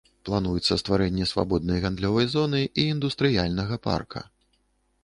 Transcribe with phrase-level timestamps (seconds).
[0.27, 4.27] Плануецца стварэнне свабоднай гандлёвай зоны і індустрыяльнага парка.